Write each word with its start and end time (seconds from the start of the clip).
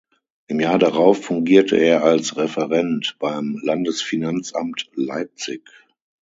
Im 0.47 0.59
Jahr 0.59 0.79
darauf 0.79 1.23
fungierte 1.25 1.77
er 1.77 2.03
als 2.03 2.35
Referent 2.35 3.17
beim 3.19 3.59
Landesfinanzamt 3.61 4.89
Leipzig. 4.95 5.61